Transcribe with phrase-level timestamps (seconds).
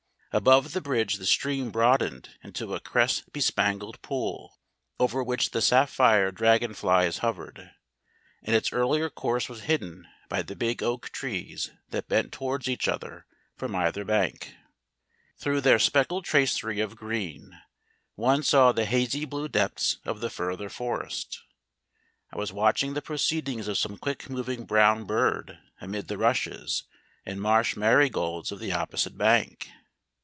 [0.33, 4.57] Above the bridge the stream broadened into a cress bespangled pool,
[4.97, 7.71] over which the sapphire dragon flies hovered,
[8.41, 12.87] and its earlier course was hidden by the big oak trees that bent towards each
[12.87, 13.25] other
[13.57, 14.55] from either bank.
[15.37, 17.59] Through their speckled tracery of green
[18.15, 21.41] one saw the hazy blue depths of the further forest.
[22.31, 26.83] I was watching the proceedings of some quick moving brown bird amid the rushes
[27.25, 29.69] and marsh marigolds of the opposite bank.